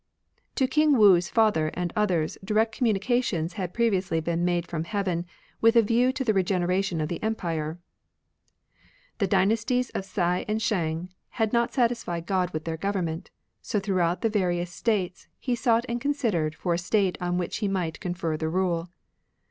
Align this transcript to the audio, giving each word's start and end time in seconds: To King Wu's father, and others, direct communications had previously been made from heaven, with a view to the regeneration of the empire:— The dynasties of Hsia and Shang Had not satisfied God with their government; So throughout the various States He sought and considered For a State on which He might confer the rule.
To 0.55 0.65
King 0.67 0.97
Wu's 0.97 1.29
father, 1.29 1.67
and 1.75 1.93
others, 1.95 2.35
direct 2.43 2.71
communications 2.75 3.53
had 3.53 3.71
previously 3.71 4.19
been 4.19 4.43
made 4.43 4.65
from 4.67 4.85
heaven, 4.85 5.27
with 5.61 5.75
a 5.75 5.83
view 5.83 6.11
to 6.13 6.23
the 6.23 6.33
regeneration 6.33 6.99
of 6.99 7.07
the 7.07 7.21
empire:— 7.21 7.77
The 9.19 9.27
dynasties 9.27 9.91
of 9.91 10.03
Hsia 10.03 10.43
and 10.47 10.59
Shang 10.59 11.13
Had 11.29 11.53
not 11.53 11.71
satisfied 11.71 12.25
God 12.25 12.49
with 12.49 12.63
their 12.65 12.77
government; 12.77 13.29
So 13.61 13.79
throughout 13.79 14.21
the 14.21 14.29
various 14.29 14.71
States 14.71 15.27
He 15.39 15.53
sought 15.53 15.85
and 15.87 16.01
considered 16.01 16.55
For 16.55 16.73
a 16.73 16.79
State 16.79 17.15
on 17.21 17.37
which 17.37 17.57
He 17.57 17.67
might 17.67 17.99
confer 17.99 18.37
the 18.37 18.49
rule. 18.49 18.89